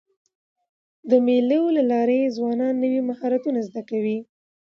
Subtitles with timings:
[1.09, 4.17] د مېلو له لاري ځوانان نوي مهارتونه زده کوي.